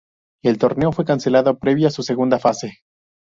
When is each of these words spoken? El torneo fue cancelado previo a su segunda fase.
El 0.43 0.57
torneo 0.57 0.91
fue 0.91 1.05
cancelado 1.05 1.59
previo 1.59 1.87
a 1.87 1.91
su 1.91 2.01
segunda 2.01 2.39
fase. 2.39 2.73